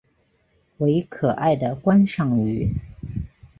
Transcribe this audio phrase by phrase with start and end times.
[0.77, 2.73] 为可爱的观赏鱼。